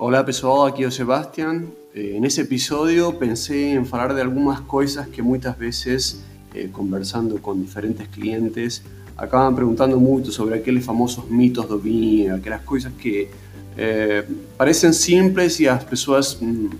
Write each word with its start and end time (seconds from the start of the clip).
Olá 0.00 0.22
pessoal, 0.22 0.66
aqui 0.66 0.84
é 0.84 0.86
o 0.86 0.92
Sebastian. 0.92 1.64
Eh, 1.92 2.20
nesse 2.20 2.40
episódio 2.40 3.12
pensei 3.14 3.74
em 3.74 3.84
falar 3.84 4.14
de 4.14 4.20
algumas 4.20 4.60
coisas 4.60 5.04
que 5.08 5.20
muitas 5.20 5.56
vezes, 5.56 6.22
eh, 6.54 6.68
conversando 6.72 7.40
com 7.40 7.60
diferentes 7.60 8.06
clientes, 8.06 8.80
acabam 9.16 9.52
perguntando 9.52 9.98
muito 9.98 10.30
sobre 10.30 10.54
aqueles 10.54 10.86
famosos 10.86 11.28
mitos 11.28 11.66
do 11.66 11.80
vinho, 11.80 12.36
aquelas 12.36 12.62
coisas 12.62 12.92
que 12.92 13.28
eh, 13.76 14.24
parecem 14.56 14.92
simples 14.92 15.58
e 15.58 15.66
as 15.66 15.82
pessoas 15.82 16.38
mm, 16.40 16.70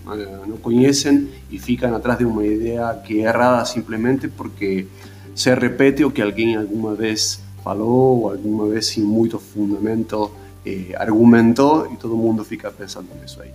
não 0.46 0.56
conhecem 0.58 1.28
e 1.50 1.58
ficam 1.58 1.92
atrás 1.96 2.18
de 2.20 2.24
uma 2.24 2.46
ideia 2.46 2.94
que 3.04 3.18
é 3.18 3.22
errada 3.24 3.64
simplesmente 3.64 4.28
porque 4.28 4.86
se 5.34 5.52
repete 5.56 6.04
o 6.04 6.12
que 6.12 6.22
alguém 6.22 6.54
alguma 6.54 6.94
vez 6.94 7.40
falou 7.64 8.20
ou 8.20 8.30
alguma 8.30 8.68
vez 8.68 8.86
sem 8.86 9.02
muito 9.02 9.40
fundamento 9.40 10.30
eh, 10.64 10.94
argumentou 10.96 11.90
e 11.92 11.96
todo 11.96 12.16
mundo 12.16 12.44
fica 12.44 12.70
pensando 12.70 13.08
nisso 13.20 13.40
aí. 13.42 13.50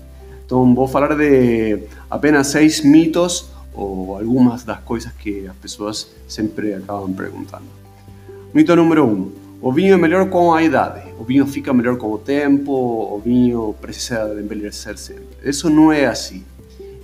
Então 0.45 0.73
vou 0.75 0.87
falar 0.87 1.15
de 1.15 1.79
apenas 2.09 2.47
seis 2.47 2.81
mitos 2.81 3.49
ou 3.73 4.17
algumas 4.17 4.63
das 4.63 4.79
coisas 4.79 5.11
que 5.13 5.47
as 5.47 5.55
pessoas 5.55 6.11
sempre 6.27 6.73
acabam 6.73 7.13
perguntando. 7.13 7.65
Mito 8.53 8.75
número 8.75 9.05
um: 9.05 9.31
o 9.61 9.71
vinho 9.71 9.93
é 9.93 9.97
melhor 9.97 10.29
com 10.29 10.53
a 10.53 10.61
idade. 10.61 11.01
O 11.19 11.23
vinho 11.23 11.47
fica 11.47 11.73
melhor 11.73 11.97
com 11.97 12.11
o 12.11 12.17
tempo. 12.17 12.71
O 12.71 13.21
vinho 13.23 13.73
precisa 13.81 14.37
envelhecer 14.39 14.97
sempre. 14.97 15.25
Isso 15.43 15.69
não 15.69 15.91
é 15.91 16.05
assim. 16.05 16.43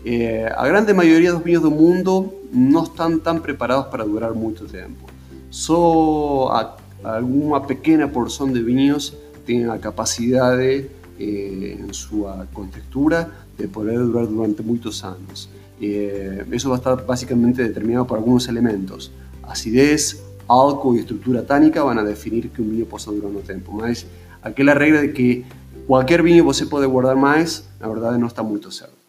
Eh, 0.05 0.54
a 0.55 0.68
grande 0.68 0.93
maioria 0.93 1.31
dos 1.31 1.41
vinhos 1.41 1.62
do 1.62 1.71
mundo 1.71 2.34
não 2.52 2.84
estão 2.84 3.18
tão 3.18 3.40
preparados 3.40 3.88
para 3.90 4.04
durar 4.04 4.34
muito 4.34 4.66
tempo. 4.66 5.09
Só 5.49 6.49
a, 6.52 7.16
alguma 7.16 7.62
pequena 7.62 8.07
porção 8.07 8.52
de 8.52 8.62
vinhos 8.62 9.15
tem 9.50 9.66
a 9.66 9.80
capacidade 9.80 10.86
eh, 11.20 11.78
em 11.80 11.92
sua 11.92 12.48
contextura 12.54 13.32
de 13.58 13.68
poder 13.68 13.98
durar 13.98 14.28
durante 14.28 14.62
muitos 14.62 15.04
anos. 15.04 15.50
Eh, 15.82 16.46
isso 16.52 16.70
vai 16.70 16.78
estar 16.78 16.98
basicamente 16.98 17.55
determinado 17.55 18.05
por 18.05 18.18
alguns 18.18 18.48
elementos. 18.48 19.12
Acidez, 19.42 20.22
álcool 20.48 20.96
e 20.96 21.00
estrutura 21.00 21.42
tánica 21.42 21.82
vão 21.82 21.98
a 21.98 22.04
definir 22.04 22.50
que 22.50 22.62
um 22.62 22.70
vinho 22.70 22.86
possa 22.86 23.12
durar 23.12 23.32
no 23.32 23.42
tempo. 23.42 23.74
Mas 23.74 24.05
aquela 24.44 24.76
regra 24.76 25.02
de 25.02 25.14
que 25.14 25.44
qualquer 25.88 26.22
vinho 26.22 26.44
você 26.44 26.68
pode 26.68 26.86
guardar 26.86 27.16
mais, 27.16 27.68
na 27.80 27.88
verdade 27.88 28.20
não 28.20 28.27
está 28.27 28.44
muito 28.44 28.72
certo. 28.72 29.00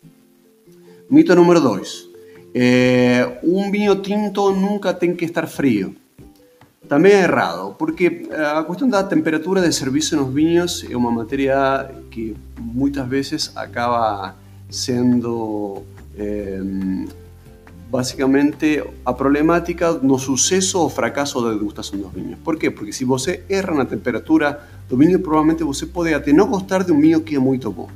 Mito 1.11 1.35
número 1.35 1.61
2. 1.61 2.09
Eh, 2.55 3.41
um 3.43 3.71
vinho 3.71 3.95
tinto 3.97 4.53
nunca 4.53 4.95
tem 4.95 5.15
que 5.15 5.27
estar 5.27 5.47
frio. 5.47 5.95
Também 6.91 7.13
é 7.13 7.23
errado, 7.23 7.77
porque 7.79 8.27
eh, 8.29 8.45
a 8.45 8.65
questão 8.65 8.89
da 8.89 9.05
temperatura 9.05 9.61
de 9.63 9.73
serviço 9.73 10.17
nos 10.17 10.35
vinhos 10.35 10.85
é 10.91 10.97
uma 10.97 11.13
matéria 11.13 11.89
que 12.11 12.35
muitas 12.59 13.07
vezes 13.07 13.53
acaba 13.55 14.35
sendo 14.69 15.85
eh, 16.19 16.61
basicamente 17.89 18.83
a 19.07 19.13
problemática 19.13 19.93
no 20.03 20.19
sucesso 20.19 20.81
ou 20.81 20.91
fracasso 20.91 21.41
da 21.41 21.53
degustação 21.53 21.97
dos 21.97 22.11
vinhos. 22.13 22.41
Por 22.43 22.59
quê? 22.59 22.73
Porque 22.73 22.93
se 22.93 23.05
você 23.05 23.45
erra 23.49 23.73
na 23.73 23.85
temperatura 23.85 24.61
do 24.89 24.97
vinho, 24.97 25.21
provavelmente 25.21 25.63
você 25.63 25.87
pode 25.87 26.13
até 26.13 26.33
não 26.33 26.49
gostar 26.49 26.83
de 26.83 26.91
um 26.91 27.01
vinho 27.01 27.21
que 27.21 27.37
é 27.37 27.39
muito 27.39 27.71
bom. 27.71 27.89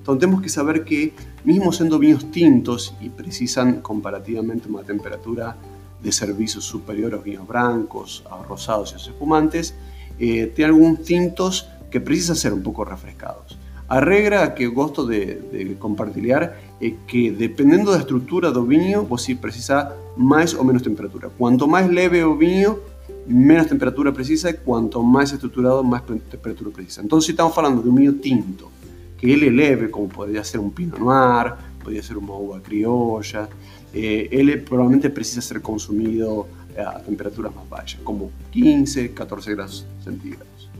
Então 0.00 0.16
temos 0.16 0.40
que 0.40 0.48
saber 0.48 0.84
que, 0.84 1.12
mesmo 1.44 1.70
sendo 1.70 1.98
vinhos 1.98 2.24
tintos 2.32 2.94
e 3.02 3.10
precisam 3.10 3.74
comparativamente 3.82 4.66
uma 4.66 4.82
temperatura 4.82 5.54
de 6.02 6.12
servicio 6.12 6.60
superior 6.60 7.12
a 7.12 7.16
los 7.16 7.24
vinos 7.24 7.46
blancos, 7.46 8.24
a 8.30 8.42
rosados 8.42 8.92
y 8.92 8.94
a 8.94 8.98
espumantes, 8.98 9.74
eh, 10.18 10.52
tiene 10.54 10.70
algunos 10.70 11.02
tintos 11.02 11.68
que 11.90 12.00
precisan 12.00 12.36
ser 12.36 12.52
un 12.52 12.62
poco 12.62 12.84
refrescados. 12.84 13.58
A 13.88 14.00
regra 14.00 14.54
que 14.54 14.66
gosto 14.66 15.06
de, 15.06 15.40
de 15.50 15.74
compartilhar 15.76 16.60
é 16.80 16.90
que 17.06 17.30
dependendo 17.30 17.90
da 17.90 17.98
estrutura 17.98 18.52
do 18.52 18.64
vinho, 18.64 19.04
você 19.04 19.34
precisa 19.34 19.96
mais 20.16 20.52
ou 20.52 20.62
menos 20.62 20.82
temperatura. 20.82 21.30
Quanto 21.38 21.66
mais 21.66 21.88
leve 21.90 22.22
o 22.22 22.36
vinho, 22.36 22.78
menos 23.26 23.66
temperatura 23.66 24.12
precisa, 24.12 24.50
e 24.50 24.54
quanto 24.54 25.02
mais 25.02 25.32
estruturado, 25.32 25.82
mais 25.82 26.02
temperatura 26.02 26.70
precisa. 26.70 27.02
Então, 27.02 27.20
se 27.20 27.30
estamos 27.30 27.54
falando 27.54 27.82
de 27.82 27.88
um 27.88 27.94
vinho 27.94 28.12
tinto, 28.14 28.70
que 29.16 29.30
ele 29.30 29.48
é 29.48 29.50
leve, 29.50 29.88
como 29.88 30.08
poderia 30.08 30.44
ser 30.44 30.58
um 30.58 30.70
Pinot 30.70 30.98
Noir, 30.98 31.56
poderia 31.88 32.02
ser 32.02 32.18
uma 32.18 32.34
uva 32.34 32.60
criolla, 32.60 33.48
eh, 33.94 34.28
ele 34.30 34.58
provavelmente 34.58 35.08
precisa 35.08 35.40
ser 35.40 35.62
consumido 35.62 36.46
eh, 36.76 36.82
a 36.82 37.00
temperaturas 37.00 37.54
más 37.54 37.66
bajas, 37.66 37.98
como 38.04 38.30
15, 38.50 39.14
14 39.14 39.54
grados 39.54 39.86
centígrados. 40.04 40.70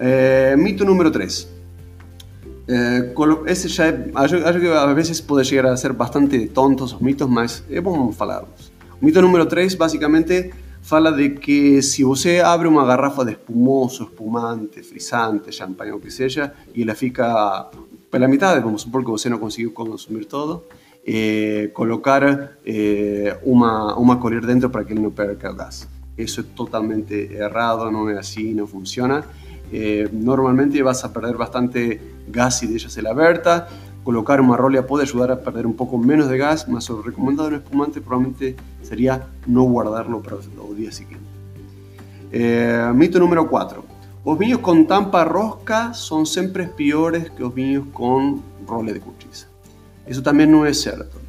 Eh, 0.00 0.56
mito 0.56 0.84
número 0.84 1.10
3. 1.10 1.48
Eh, 2.68 3.12
acho, 4.14 4.36
acho, 4.48 4.60
que 4.60 4.68
a 4.68 4.94
vezes 4.94 5.20
pode 5.20 5.44
chegar 5.44 5.66
a 5.66 5.76
ser 5.76 5.92
bastante 5.92 6.48
tontos 6.48 6.94
os 6.94 7.00
mitos, 7.00 7.28
mas 7.28 7.62
é 7.68 7.80
bom 7.80 8.10
falarlos. 8.10 8.72
Mito 9.02 9.20
número 9.20 9.44
3 9.44 9.74
basicamente 9.74 10.50
fala 10.80 11.12
de 11.12 11.30
que 11.30 11.82
se 11.82 12.04
você 12.04 12.40
abre 12.40 12.68
uma 12.68 12.86
garrafa 12.86 13.22
de 13.24 13.32
espumoso, 13.32 14.04
espumante, 14.04 14.82
frisante, 14.82 15.52
champanhe, 15.52 15.92
o 15.92 16.00
que 16.00 16.10
seja, 16.10 16.54
e 16.74 16.82
ela 16.82 16.94
fica 16.94 17.70
pela 18.16 18.28
metade, 18.28 18.62
vamos 18.62 18.80
supor 18.80 19.04
que 19.04 19.10
você 19.10 19.28
não 19.28 19.38
conseguiu 19.38 19.72
consumir 19.72 20.24
todo, 20.24 20.64
eh, 21.06 21.68
colocar 21.74 22.22
eh, 22.64 23.38
uma, 23.44 23.94
uma 23.98 24.16
colher 24.16 24.40
dentro 24.40 24.70
para 24.70 24.84
que 24.84 24.94
ele 24.94 25.02
não 25.02 25.10
perca 25.10 25.52
gás. 25.52 25.86
Isso 26.16 26.40
é 26.40 26.44
totalmente 26.56 27.12
errado, 27.30 27.90
não 27.90 28.08
é 28.08 28.16
assim, 28.16 28.54
não 28.54 28.66
funciona. 28.66 29.22
Eh, 29.70 30.08
normalmente 30.10 30.82
vas 30.82 31.04
a 31.04 31.10
perder 31.10 31.36
bastante 31.36 32.00
gás 32.26 32.54
se 32.54 32.66
deixas 32.66 32.96
ela 32.96 33.10
aberta. 33.10 33.68
Colocar 34.02 34.40
uma 34.40 34.56
rolha 34.56 34.82
pode 34.82 35.02
ajudar 35.02 35.30
a 35.32 35.36
perder 35.36 35.66
um 35.66 35.74
pouco 35.74 35.98
menos 35.98 36.26
de 36.26 36.38
gás, 36.38 36.64
mas 36.66 36.88
o 36.88 37.02
recomendado 37.02 37.50
no 37.50 37.56
espumante 37.56 38.00
provavelmente 38.00 38.56
seria 38.82 39.26
não 39.46 39.70
guardarlo 39.70 40.22
para 40.22 40.36
o 40.36 40.74
dia 40.74 40.90
seguinte. 40.90 41.28
Eh, 42.32 42.90
mito 42.94 43.18
número 43.18 43.44
4. 43.44 43.95
Os 44.26 44.36
vinhos 44.36 44.60
com 44.60 44.84
tampa 44.84 45.22
rosca 45.22 45.92
são 45.94 46.26
sempre 46.26 46.66
piores 46.66 47.28
que 47.28 47.44
os 47.44 47.54
vinhos 47.54 47.86
com 47.92 48.40
rolha 48.66 48.92
de 48.92 48.98
cortiça. 48.98 49.46
Isso 50.04 50.20
também 50.20 50.48
não 50.48 50.66
é 50.66 50.72
certo. 50.72 51.20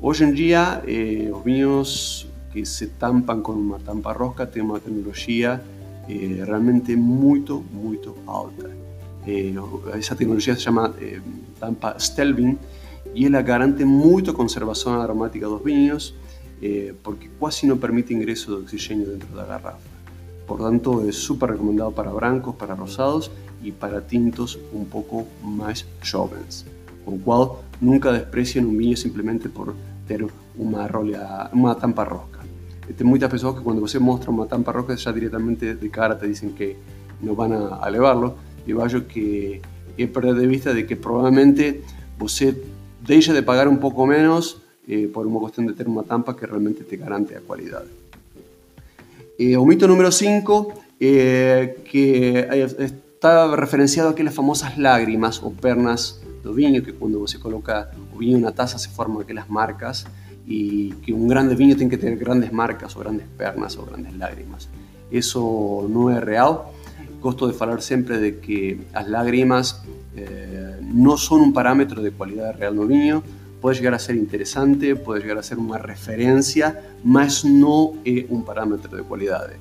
Hoje 0.00 0.24
em 0.24 0.32
dia, 0.32 0.82
eh, 0.86 1.30
os 1.30 1.44
vinhos 1.44 2.26
que 2.50 2.64
se 2.64 2.86
tampam 2.86 3.42
com 3.42 3.52
uma 3.52 3.78
tampa 3.78 4.10
rosca 4.14 4.46
têm 4.46 4.62
uma 4.62 4.80
tecnologia 4.80 5.62
eh, 6.08 6.44
realmente 6.46 6.96
muito, 6.96 7.62
muito 7.70 8.16
alta. 8.26 8.70
Eh, 9.26 9.52
essa 9.92 10.16
tecnologia 10.16 10.54
se 10.54 10.62
chama 10.62 10.94
eh, 10.98 11.20
tampa 11.60 11.98
Stelvin 11.98 12.56
e 13.14 13.26
ela 13.26 13.42
garante 13.42 13.84
muito 13.84 14.30
a 14.30 14.34
conservação 14.34 14.98
aromática 14.98 15.46
dos 15.46 15.62
vinhos 15.62 16.14
eh, 16.62 16.94
porque 17.02 17.28
quase 17.38 17.66
não 17.66 17.76
permite 17.76 18.14
ingresso 18.14 18.46
de 18.46 18.62
oxigênio 18.62 19.04
dentro 19.08 19.28
da 19.36 19.44
garrafa. 19.44 19.95
Portanto, 20.46 21.06
é 21.08 21.12
super 21.12 21.50
recomendado 21.50 21.92
para 21.92 22.12
brancos, 22.12 22.54
para 22.54 22.74
rosados 22.74 23.30
e 23.62 23.72
para 23.72 24.00
tintos 24.00 24.58
um 24.72 24.84
pouco 24.84 25.26
mais 25.42 25.84
jovens. 26.02 26.64
Con 27.04 27.18
qual 27.18 27.62
nunca 27.80 28.12
desprecien 28.12 28.66
un 28.66 28.78
vinho 28.78 28.96
simplesmente 28.96 29.48
por 29.48 29.74
ter 30.06 30.26
uma, 30.56 30.86
rolha, 30.86 31.50
uma 31.52 31.74
tampa 31.74 32.04
rosca. 32.04 32.40
Tem 32.96 33.06
muitas 33.06 33.30
pessoas 33.30 33.56
que 33.56 33.62
quando 33.62 33.80
você 33.80 33.98
mostra 33.98 34.30
uma 34.30 34.46
tampa 34.46 34.70
rosca 34.70 34.96
já 34.96 35.10
diretamente 35.10 35.74
de 35.74 35.88
cara 35.88 36.14
te 36.14 36.26
dizem 36.28 36.50
que 36.50 36.76
não 37.20 37.34
vão 37.34 37.52
a, 37.74 37.88
levá-lo. 37.88 38.38
Eu 38.66 38.82
acho 38.82 39.02
que 39.02 39.60
é 39.98 40.06
perder 40.06 40.34
de 40.40 40.46
vista 40.46 40.72
de 40.74 40.84
que 40.84 40.96
provavelmente 40.96 41.82
você 42.18 42.54
deixa 43.00 43.32
de 43.34 43.42
pagar 43.42 43.66
um 43.68 43.76
pouco 43.76 44.06
menos 44.06 44.62
eh, 44.88 45.08
por 45.12 45.26
uma 45.26 45.40
questão 45.40 45.66
de 45.66 45.74
ter 45.74 45.86
uma 45.86 46.04
tampa 46.04 46.34
que 46.34 46.46
realmente 46.46 46.84
te 46.84 46.96
garante 46.96 47.34
a 47.34 47.40
qualidade. 47.40 48.05
Eh, 49.38 49.56
o 49.58 49.64
mito 49.66 49.86
número 49.86 50.10
5 50.10 50.72
eh, 51.00 51.76
que 51.84 52.48
está 53.14 53.54
referenciado 53.54 54.10
aquelas 54.10 54.34
famosas 54.34 54.76
lágrimas 54.78 55.42
ou 55.42 55.50
pernas 55.52 56.20
do 56.42 56.54
vinho, 56.54 56.82
que 56.82 56.92
quando 56.92 57.20
você 57.20 57.38
coloca 57.38 57.90
o 58.14 58.18
vinho 58.18 58.38
na 58.38 58.52
taça 58.52 58.78
se 58.78 58.88
formam 58.88 59.20
aquelas 59.20 59.48
marcas 59.48 60.06
e 60.46 60.94
que 61.02 61.12
um 61.12 61.26
grande 61.26 61.54
vinho 61.54 61.76
tem 61.76 61.88
que 61.88 61.98
ter 61.98 62.14
grandes 62.16 62.50
marcas 62.50 62.94
ou 62.96 63.02
grandes 63.02 63.26
pernas 63.36 63.76
ou 63.76 63.84
grandes 63.84 64.16
lágrimas. 64.16 64.68
Isso 65.10 65.86
não 65.90 66.08
é 66.08 66.18
real. 66.18 66.72
Gosto 67.20 67.50
de 67.50 67.54
falar 67.56 67.80
sempre 67.80 68.18
de 68.18 68.32
que 68.40 68.80
as 68.94 69.08
lágrimas 69.08 69.82
eh, 70.16 70.78
não 70.82 71.16
são 71.16 71.42
um 71.42 71.52
parâmetro 71.52 72.00
de 72.02 72.10
qualidade 72.12 72.58
real 72.58 72.72
no 72.72 72.86
vinho. 72.86 73.22
Pode 73.66 73.78
chegar 73.78 73.94
a 73.94 73.98
ser 73.98 74.14
interessante, 74.14 74.94
pode 74.94 75.22
chegar 75.22 75.38
a 75.38 75.42
ser 75.42 75.58
uma 75.58 75.76
referência, 75.76 76.84
mas 77.02 77.42
não 77.42 77.96
é 78.04 78.24
um 78.30 78.40
parâmetro 78.40 78.96
de 78.96 79.02
qualidade. 79.02 79.54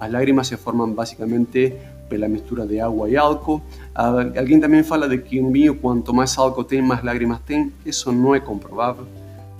As 0.00 0.10
lágrimas 0.10 0.48
se 0.48 0.56
formam 0.56 0.92
basicamente 0.92 1.72
la 2.10 2.26
mistura 2.26 2.66
de 2.66 2.80
agua 2.80 3.08
y 3.08 3.14
álcool. 3.14 3.62
Alguien 3.94 4.60
también 4.60 4.84
fala 4.84 5.06
de 5.06 5.22
que 5.22 5.40
un 5.40 5.52
vino 5.52 5.78
cuanto 5.78 6.12
más 6.12 6.36
álcool 6.40 6.66
tiene, 6.66 6.88
más 6.88 7.04
lágrimas 7.04 7.40
tiene. 7.46 7.70
Eso 7.84 8.10
no 8.10 8.34
es 8.34 8.42
comprobable, 8.42 9.06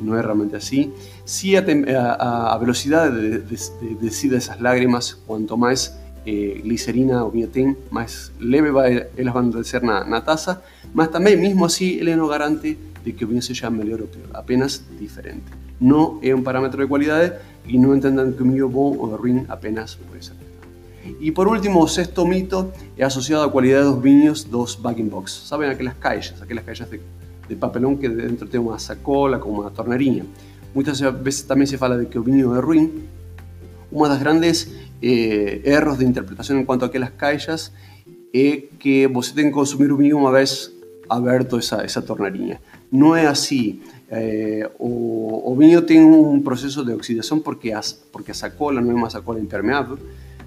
no 0.01 0.19
es 0.19 0.25
realmente 0.25 0.57
así. 0.57 0.93
Sí 1.25 1.55
a, 1.55 1.61
a, 1.61 2.55
a 2.57 2.59
de, 2.59 3.21
de, 3.21 3.39
de, 3.41 4.31
de, 4.31 4.37
esas 4.37 4.61
lágrimas, 4.61 5.15
cuanto 5.29 5.57
más 5.57 5.97
eh, 6.27 6.61
glicerina 6.65 7.25
o 7.25 7.31
biotin 7.31 7.77
mais 7.93 8.33
leve 8.41 8.73
vai, 8.73 9.07
elas 9.17 9.33
vão 9.33 9.49
descer 9.49 9.85
na, 9.85 10.03
na 10.05 10.21
taça, 10.21 10.61
mas 10.93 11.09
também, 11.09 11.37
mesmo 11.37 11.65
assim, 11.65 11.99
ele 12.01 12.17
não 12.17 12.27
garante 12.27 12.77
de 13.05 13.13
que 13.13 13.25
o 13.25 13.29
vinho 13.29 13.43
seja 13.43 13.71
melhor 13.71 14.01
ou 14.01 14.07
pior, 14.07 14.29
apenas 14.35 14.83
diferente. 14.99 15.45
Não 15.81 16.19
é 16.23 16.35
um 16.35 16.43
parâmetro 16.43 16.81
de 16.81 16.89
qualidade 16.89 17.35
e 17.67 17.79
não 17.79 17.95
entendam 17.95 18.33
que 18.33 18.43
o 18.43 18.45
vinho 18.45 18.67
é 18.67 18.69
bom 18.69 18.97
ou 18.97 19.17
ruim 19.17 19.45
apenas 19.49 19.95
por 19.95 20.17
essa 20.17 20.33
questão. 20.33 20.53
E 21.21 21.33
por 21.33 21.49
último, 21.49 21.83
o 21.83 21.89
sexto 21.89 22.25
mito 22.25 22.71
é 22.97 23.05
associado 23.05 23.45
à 23.45 23.51
qualidade 23.51 23.91
dos 23.91 24.01
vinhos 24.01 24.45
dos 24.45 24.77
bagging 24.77 25.09
box. 25.09 25.33
Sabem 25.47 25.69
aquelas 25.69 25.95
caixas, 25.95 26.41
aquelas 26.41 26.65
caixas 26.65 26.89
de, 26.89 27.01
de 27.49 27.57
papelão 27.57 27.97
que 27.97 28.09
dentro 28.09 28.47
tem 28.47 28.61
uma 28.61 28.79
sacola 28.79 29.39
com 29.39 29.51
uma 29.51 29.71
torneirinha. 29.71 30.25
Muitas 30.73 31.01
vezes 31.01 31.43
também 31.43 31.67
se 31.67 31.77
fala 31.77 31.99
de 31.99 32.07
que 32.07 32.19
o 32.19 32.23
vinho 32.23 32.55
é 32.55 32.61
ruim. 32.61 33.03
Uma 33.91 34.09
das 34.09 34.21
grandes 34.21 34.71
eh, 35.03 35.61
erros 35.65 35.99
de 35.99 36.07
interpretación 36.07 36.59
en 36.59 36.65
cuanto 36.65 36.85
a 36.85 36.89
aquelas 36.89 37.11
caixas 37.11 37.73
é 38.33 38.69
que 38.79 39.07
você 39.09 39.35
tem 39.35 39.47
que 39.47 39.53
consumir 39.53 39.93
o 39.93 39.97
vinho 39.97 40.17
uma 40.17 40.31
vez 40.31 40.73
aberto 41.09 41.59
essa, 41.59 41.83
essa 41.83 42.03
torneirinha. 42.03 42.61
Não 42.91 43.15
é 43.15 43.27
assim. 43.27 43.81
Eh, 44.11 44.71
o, 44.79 45.53
o, 45.53 45.57
vinho 45.57 45.81
tem 45.83 46.03
um 46.03 46.41
processo 46.41 46.85
de 46.85 46.93
oxidação 46.93 47.41
porque, 47.41 47.73
as, 47.73 47.93
porque 47.93 48.31
a 48.31 48.35
sacola 48.35 48.81
não 48.81 48.91
é 48.91 48.95
uma 48.95 49.11
sacola 49.11 49.41
impermeável. 49.41 49.99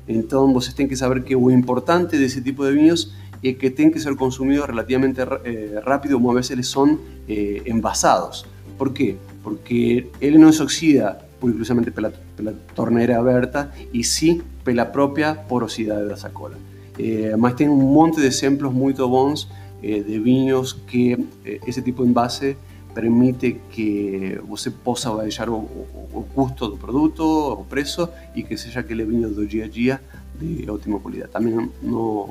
Então 0.07 0.53
você 0.53 0.71
tem 0.71 0.87
que 0.87 0.95
saber 0.95 1.23
que 1.23 1.35
o 1.35 1.49
importante 1.49 2.17
desse 2.17 2.41
tipo 2.41 2.63
de 2.63 2.73
vinhos 2.73 3.11
é 3.43 3.53
que 3.53 3.69
tem 3.69 3.89
que 3.89 3.99
ser 3.99 4.15
consumido 4.15 4.63
relativamente 4.65 5.19
eh, 5.21 5.81
rápido 5.83 6.17
uma 6.17 6.33
vez 6.33 6.49
eles 6.51 6.67
são 6.67 6.99
eh, 7.27 7.61
envasados. 7.65 8.45
Por 8.77 8.91
quê? 8.93 9.15
Porque 9.43 10.07
ele 10.21 10.37
não 10.37 10.51
se 10.51 10.61
oxida 10.61 11.25
exclusivamente 11.43 11.91
pela, 11.91 12.11
pela 12.35 12.53
torneira 12.73 13.19
aberta 13.19 13.71
e 13.93 14.03
sim 14.03 14.41
pela 14.63 14.85
própria 14.85 15.35
porosidade 15.35 16.07
da 16.07 16.15
sacola. 16.15 16.55
Eh, 16.97 17.35
mas 17.37 17.53
tem 17.53 17.69
um 17.69 17.75
monte 17.75 18.19
de 18.19 18.27
exemplos 18.27 18.71
muito 18.73 19.07
bons 19.07 19.47
eh, 19.85 20.01
de 20.01 20.17
vinhos 20.17 20.73
que 20.73 21.13
eh, 21.45 21.59
esse 21.67 21.79
tipo 21.79 22.03
de 22.03 22.09
envase 22.09 22.57
permite 22.91 23.61
que 23.69 24.39
você 24.47 24.71
possa 24.71 25.11
baixar 25.11 25.47
o, 25.47 25.57
o, 25.57 26.09
o, 26.11 26.23
custo 26.33 26.67
do 26.69 26.77
produto, 26.77 27.21
o 27.61 27.63
preço 27.65 28.09
e 28.33 28.41
que 28.41 28.57
seja 28.57 28.79
aquele 28.79 29.05
vinho 29.05 29.29
do 29.29 29.45
dia 29.45 29.65
a 29.65 29.67
dia 29.67 30.01
de 30.39 30.65
ótima 30.67 30.99
qualidade. 30.99 31.31
Também 31.31 31.69
não, 31.83 32.29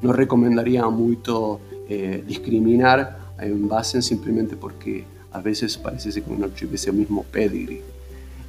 não 0.00 0.12
recomendaria 0.12 0.88
muito 0.88 1.60
eh, 1.90 2.22
discriminar 2.26 3.34
a 3.36 3.46
envase 3.46 4.00
simplesmente 4.00 4.56
porque 4.56 5.04
às 5.30 5.42
vezes 5.42 5.76
parece 5.76 6.18
que 6.22 6.32
não 6.32 6.48
tivesse 6.48 6.88
o 6.88 6.94
mesmo 6.94 7.22
pedigree. 7.24 7.82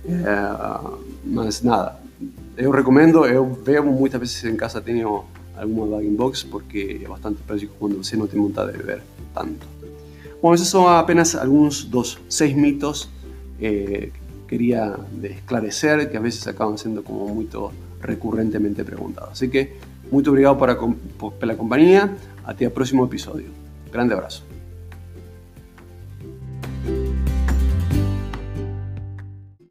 É, 0.08 0.98
mas 1.26 1.62
nada, 1.62 2.00
eu 2.56 2.72
recomendo, 2.72 3.26
eu 3.26 3.46
bebo 3.46 3.92
muitas 3.92 4.22
vezes 4.22 4.42
em 4.46 4.56
casa, 4.56 4.80
tenho 4.80 5.26
alguma 5.58 5.88
bag 5.88 6.08
in 6.08 6.16
box 6.16 6.44
porque 6.44 7.02
é 7.04 7.08
bastante 7.08 7.42
prático 7.44 7.74
quando 7.80 7.98
você 7.98 8.16
não 8.16 8.28
tem 8.28 8.40
vontade 8.40 8.72
de 8.72 8.78
beber 8.78 9.02
tanto. 9.34 9.68
Bom, 10.42 10.54
esses 10.54 10.68
são 10.68 10.88
apenas 10.88 11.36
alguns 11.36 11.84
dos 11.84 12.20
seis 12.30 12.56
mitos 12.56 13.10
eh, 13.60 14.10
que 14.14 14.58
queria 14.58 14.98
esclarecer, 15.24 16.10
que 16.10 16.16
a 16.16 16.20
vezes 16.20 16.48
acabam 16.48 16.78
sendo 16.78 17.04
como 17.04 17.28
muito 17.34 17.72
recorrentemente 18.02 18.84
perguntados. 18.84 19.32
Así 19.34 19.48
que 19.50 19.74
muito 20.12 20.30
obrigado 20.30 20.58
para, 20.58 20.78
pela 21.40 21.56
companhia, 21.56 22.16
até 22.46 22.68
o 22.68 22.72
próximo 22.72 23.04
episódio. 23.04 23.50
Grande 23.92 24.14
abraço. 24.14 24.47